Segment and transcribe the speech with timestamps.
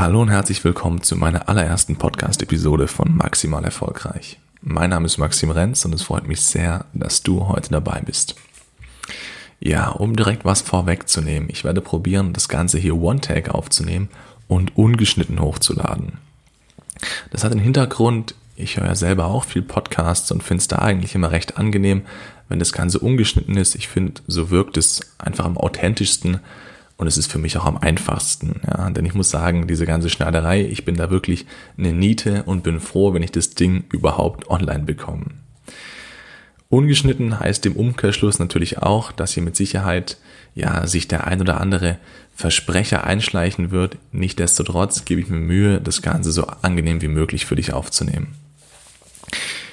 [0.00, 4.38] Hallo und herzlich willkommen zu meiner allerersten Podcast-Episode von Maximal Erfolgreich.
[4.62, 8.34] Mein Name ist Maxim Renz und es freut mich sehr, dass du heute dabei bist.
[9.60, 14.08] Ja, um direkt was vorwegzunehmen, ich werde probieren, das Ganze hier One-Tag aufzunehmen
[14.48, 16.14] und ungeschnitten hochzuladen.
[17.30, 20.78] Das hat den Hintergrund, ich höre ja selber auch viel Podcasts und finde es da
[20.78, 22.06] eigentlich immer recht angenehm,
[22.48, 23.74] wenn das Ganze ungeschnitten ist.
[23.74, 26.40] Ich finde, so wirkt es einfach am authentischsten
[27.00, 30.10] und es ist für mich auch am einfachsten, ja, denn ich muss sagen, diese ganze
[30.10, 31.46] Schneiderei, ich bin da wirklich
[31.78, 35.24] eine Niete und bin froh, wenn ich das Ding überhaupt online bekomme.
[36.68, 40.18] Ungeschnitten heißt im Umkehrschluss natürlich auch, dass hier mit Sicherheit
[40.54, 41.96] ja sich der ein oder andere
[42.34, 43.96] Versprecher einschleichen wird.
[44.12, 48.34] Nichtsdestotrotz gebe ich mir Mühe, das Ganze so angenehm wie möglich für dich aufzunehmen.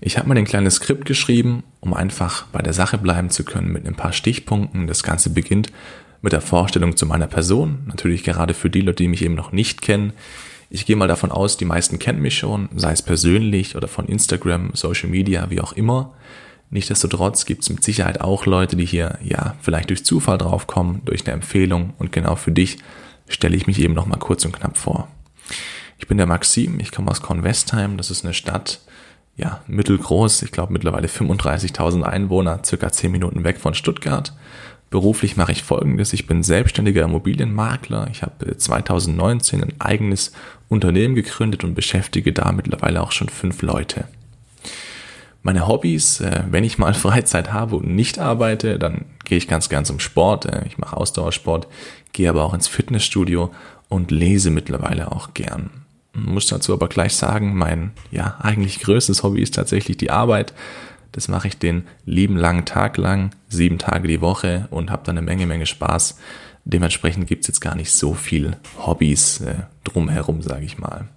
[0.00, 3.72] Ich habe mal ein kleines Skript geschrieben, um einfach bei der Sache bleiben zu können
[3.72, 4.86] mit ein paar Stichpunkten.
[4.86, 5.72] Das Ganze beginnt
[6.22, 7.80] mit der Vorstellung zu meiner Person.
[7.86, 10.12] Natürlich gerade für die Leute, die mich eben noch nicht kennen.
[10.70, 14.06] Ich gehe mal davon aus, die meisten kennen mich schon, sei es persönlich oder von
[14.06, 16.12] Instagram, Social Media, wie auch immer.
[16.70, 21.26] Nichtsdestotrotz gibt es mit Sicherheit auch Leute, die hier ja vielleicht durch Zufall draufkommen, durch
[21.26, 22.78] eine Empfehlung und genau für dich
[23.28, 25.08] stelle ich mich eben noch mal kurz und knapp vor.
[25.98, 28.80] Ich bin der Maxim, ich komme aus Kornwestheim, das ist eine Stadt,
[29.36, 34.34] ja, mittelgroß, ich glaube mittlerweile 35.000 Einwohner, circa 10 Minuten weg von Stuttgart
[34.90, 36.14] Beruflich mache ich Folgendes.
[36.14, 38.08] Ich bin selbstständiger Immobilienmakler.
[38.10, 40.32] Ich habe 2019 ein eigenes
[40.68, 44.04] Unternehmen gegründet und beschäftige da mittlerweile auch schon fünf Leute.
[45.42, 49.68] Meine Hobbys, äh, wenn ich mal Freizeit habe und nicht arbeite, dann gehe ich ganz
[49.68, 50.46] gern zum Sport.
[50.46, 51.66] Äh, ich mache Ausdauersport,
[52.12, 53.50] gehe aber auch ins Fitnessstudio
[53.88, 55.70] und lese mittlerweile auch gern.
[56.14, 60.54] Muss dazu aber gleich sagen, mein ja eigentlich größtes Hobby ist tatsächlich die Arbeit.
[61.18, 65.18] Das mache ich den lieben langen Tag lang, sieben Tage die Woche und habe dann
[65.18, 66.16] eine Menge, Menge Spaß.
[66.64, 71.08] Dementsprechend gibt es jetzt gar nicht so viel Hobbys äh, drumherum, sage ich mal.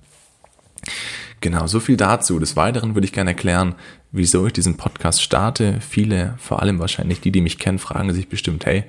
[1.39, 2.39] Genau, so viel dazu.
[2.39, 3.75] Des Weiteren würde ich gerne erklären,
[4.11, 5.79] wieso ich diesen Podcast starte.
[5.87, 8.85] Viele, vor allem wahrscheinlich die, die mich kennen, fragen sich bestimmt, hey,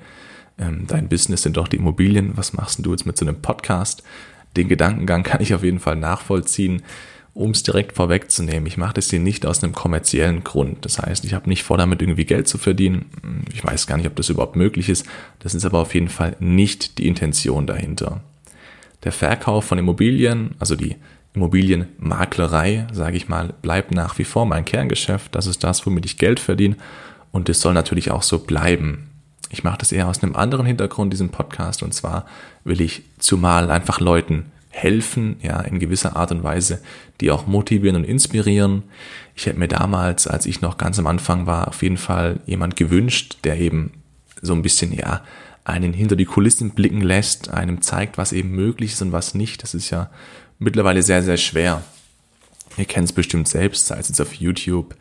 [0.57, 4.01] ähm, dein Business sind doch die Immobilien, was machst du jetzt mit so einem Podcast?
[4.57, 6.81] Den Gedankengang kann ich auf jeden Fall nachvollziehen
[7.33, 10.85] um es direkt vorwegzunehmen, ich mache das hier nicht aus einem kommerziellen Grund.
[10.85, 13.05] Das heißt, ich habe nicht vor, damit irgendwie Geld zu verdienen.
[13.51, 15.05] Ich weiß gar nicht, ob das überhaupt möglich ist.
[15.39, 18.21] Das ist aber auf jeden Fall nicht die Intention dahinter.
[19.03, 20.95] Der Verkauf von Immobilien, also die
[21.33, 25.33] Immobilienmaklerei, sage ich mal, bleibt nach wie vor mein Kerngeschäft.
[25.33, 26.77] Das ist das, womit ich Geld verdiene.
[27.31, 29.09] Und es soll natürlich auch so bleiben.
[29.49, 31.81] Ich mache das eher aus einem anderen Hintergrund, diesen Podcast.
[31.81, 32.27] Und zwar
[32.63, 36.81] will ich zumal einfach Leuten helfen, ja, in gewisser Art und Weise,
[37.21, 38.83] die auch motivieren und inspirieren.
[39.35, 42.75] Ich hätte mir damals, als ich noch ganz am Anfang war, auf jeden Fall jemand
[42.75, 43.91] gewünscht, der eben
[44.41, 45.21] so ein bisschen, ja,
[45.63, 49.61] einen hinter die Kulissen blicken lässt, einem zeigt, was eben möglich ist und was nicht.
[49.63, 50.09] Das ist ja
[50.57, 51.83] mittlerweile sehr, sehr schwer.
[52.75, 54.95] Ihr kennt es bestimmt selbst, sei es jetzt auf YouTube,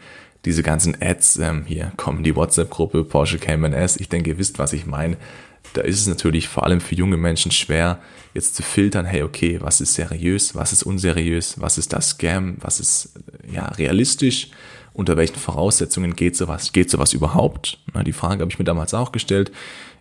[0.45, 3.97] diese ganzen Ads, ähm, hier kommen die WhatsApp-Gruppe Porsche Cayman S.
[3.97, 5.17] Ich denke, ihr wisst, was ich meine
[5.75, 8.01] da ist es natürlich vor allem für junge Menschen schwer,
[8.35, 12.57] jetzt zu filtern, hey, okay, was ist seriös, was ist unseriös, was ist das Scam,
[12.61, 13.15] was ist
[13.51, 14.49] ja realistisch,
[14.95, 17.79] unter welchen Voraussetzungen geht sowas, geht sowas überhaupt?
[17.95, 19.51] Na, die Frage habe ich mir damals auch gestellt.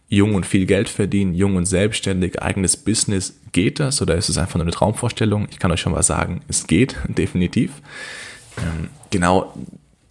[0.10, 4.38] Jung und viel Geld verdienen, jung und selbstständig, eigenes Business, geht das oder ist es
[4.38, 5.48] einfach nur eine Traumvorstellung?
[5.52, 7.72] Ich kann euch schon mal sagen, es geht, definitiv.
[8.58, 9.54] Ähm, genau,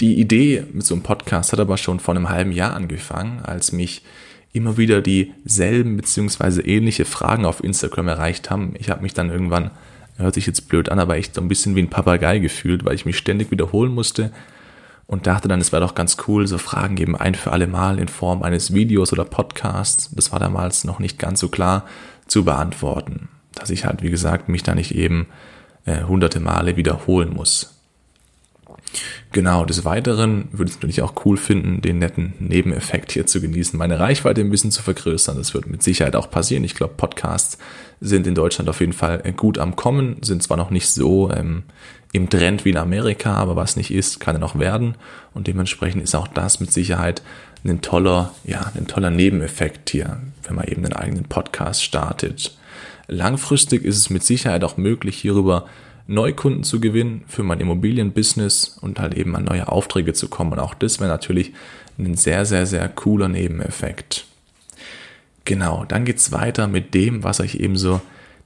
[0.00, 3.72] die Idee mit so einem Podcast hat aber schon vor einem halben Jahr angefangen, als
[3.72, 4.02] mich
[4.52, 8.74] immer wieder dieselben beziehungsweise ähnliche Fragen auf Instagram erreicht haben.
[8.78, 9.70] Ich habe mich dann irgendwann,
[10.16, 12.94] hört sich jetzt blöd an, aber echt so ein bisschen wie ein Papagei gefühlt, weil
[12.94, 14.32] ich mich ständig wiederholen musste
[15.06, 17.98] und dachte dann, es wäre doch ganz cool, so Fragen geben ein für alle Mal
[17.98, 20.10] in Form eines Videos oder Podcasts.
[20.14, 21.84] Das war damals noch nicht ganz so klar
[22.26, 25.26] zu beantworten, dass ich halt, wie gesagt, mich da nicht eben
[25.84, 27.79] äh, hunderte Male wiederholen muss.
[29.32, 33.40] Genau, des Weiteren würde ich es natürlich auch cool finden, den netten Nebeneffekt hier zu
[33.40, 35.36] genießen, meine Reichweite ein bisschen zu vergrößern.
[35.36, 36.64] Das wird mit Sicherheit auch passieren.
[36.64, 37.58] Ich glaube, Podcasts
[38.00, 41.62] sind in Deutschland auf jeden Fall gut am Kommen, sind zwar noch nicht so ähm,
[42.12, 44.96] im Trend wie in Amerika, aber was nicht ist, kann er noch werden.
[45.32, 47.22] Und dementsprechend ist auch das mit Sicherheit
[47.64, 52.56] ein toller, ja, ein toller Nebeneffekt hier, wenn man eben einen eigenen Podcast startet.
[53.06, 55.66] Langfristig ist es mit Sicherheit auch möglich, hierüber
[56.10, 60.52] Neukunden zu gewinnen für mein Immobilienbusiness und halt eben an neue Aufträge zu kommen.
[60.52, 61.52] Und auch das wäre natürlich
[61.98, 64.26] ein sehr, sehr, sehr cooler Nebeneffekt.
[65.44, 68.00] Genau, dann geht's weiter mit dem, was euch eben so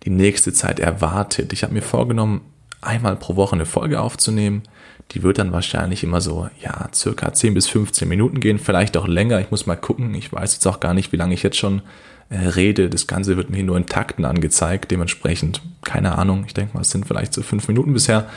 [0.04, 1.54] die nächste Zeit erwartet.
[1.54, 2.42] Ich habe mir vorgenommen,
[2.86, 4.62] einmal pro Woche eine Folge aufzunehmen.
[5.12, 9.06] Die wird dann wahrscheinlich immer so, ja, circa 10 bis 15 Minuten gehen, vielleicht auch
[9.06, 9.40] länger.
[9.40, 10.14] Ich muss mal gucken.
[10.14, 11.82] Ich weiß jetzt auch gar nicht, wie lange ich jetzt schon
[12.30, 12.88] äh, rede.
[12.88, 14.90] Das Ganze wird mir nur in Takten angezeigt.
[14.90, 16.44] Dementsprechend, keine Ahnung.
[16.46, 18.28] Ich denke mal, es sind vielleicht so fünf Minuten bisher.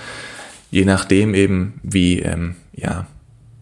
[0.69, 3.07] Je nachdem eben, wie, ähm, ja,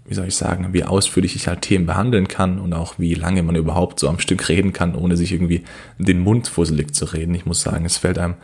[0.08, 3.44] wie soll ich sagen, wie ausführlich ich halt Themen behandeln kann und auch wie lange
[3.44, 5.64] man überhaupt so am Stück reden kann, ohne sich irgendwie
[5.98, 7.34] den Mund fusselig zu reden.
[7.34, 8.36] Ich muss sagen, es fällt einem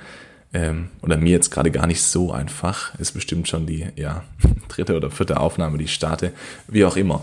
[0.54, 2.98] ähm, oder mir jetzt gerade gar nicht so einfach.
[3.00, 4.24] Ist bestimmt schon die ja,
[4.68, 6.34] dritte oder vierte Aufnahme, die ich starte.
[6.68, 7.22] Wie auch immer.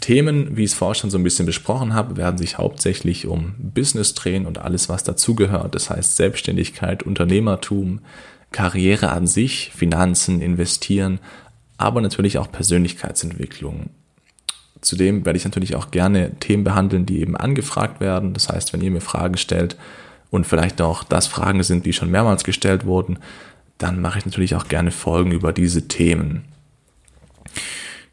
[0.00, 3.54] Themen, wie ich es vorher schon so ein bisschen besprochen habe, werden sich hauptsächlich um
[3.58, 5.74] Business drehen und alles, was dazugehört.
[5.74, 8.00] Das heißt Selbstständigkeit, Unternehmertum,
[8.50, 11.20] Karriere an sich, Finanzen, Investieren,
[11.76, 13.90] aber natürlich auch Persönlichkeitsentwicklung.
[14.80, 18.34] Zudem werde ich natürlich auch gerne Themen behandeln, die eben angefragt werden.
[18.34, 19.76] Das heißt, wenn ihr mir Fragen stellt
[20.34, 23.18] und vielleicht auch das Fragen sind, die schon mehrmals gestellt wurden,
[23.78, 26.44] dann mache ich natürlich auch gerne Folgen über diese Themen.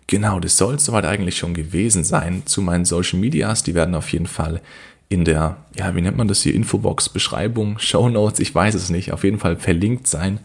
[0.05, 3.63] Genau, das soll es soweit eigentlich schon gewesen sein zu meinen Social Medias.
[3.63, 4.61] Die werden auf jeden Fall
[5.09, 8.91] in der, ja, wie nennt man das hier, Infobox, Beschreibung, Show Notes, ich weiß es
[8.91, 10.39] nicht, auf jeden Fall verlinkt sein.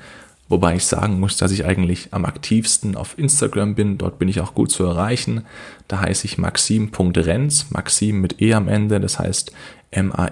[0.48, 3.98] Wobei ich sagen muss, dass ich eigentlich am aktivsten auf Instagram bin.
[3.98, 5.44] Dort bin ich auch gut zu erreichen.
[5.88, 9.50] Da heiße ich maxim.renz, Maxim mit E am Ende, das heißt
[9.90, 10.22] M-A-X-I-M-E.R-E-N-Z.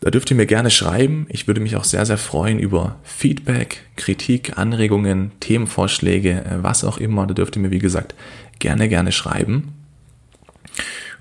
[0.00, 1.26] Da dürft ihr mir gerne schreiben.
[1.28, 6.98] Ich würde mich auch sehr, sehr freuen über Feedback, Kritik, Anregungen, Themenvorschläge, äh, was auch
[6.98, 7.26] immer.
[7.26, 8.14] Da dürft ihr mir, wie gesagt,
[8.58, 9.74] gerne, gerne schreiben.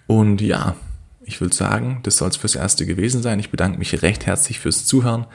[0.07, 0.75] Und ja,
[1.23, 3.39] ich würde sagen, das soll es fürs Erste gewesen sein.
[3.39, 5.25] Ich bedanke mich recht herzlich fürs Zuhören.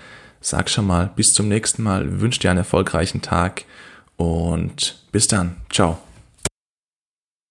[0.40, 3.64] Sag schon mal bis zum nächsten Mal, wünsche dir einen erfolgreichen Tag
[4.16, 5.56] und bis dann.
[5.70, 5.98] Ciao.